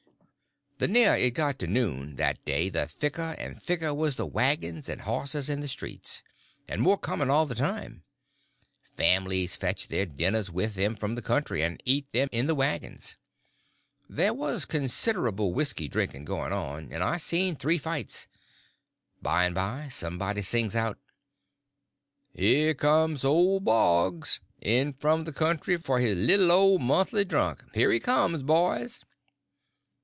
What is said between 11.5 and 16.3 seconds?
and eat them in the wagons. There was considerable whisky drinking